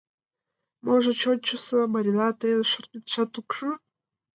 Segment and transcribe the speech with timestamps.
[0.83, 3.69] Можыч, ончычсо Марина, тыйын шортметшат ок шу?